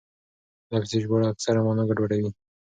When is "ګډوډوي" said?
1.89-2.29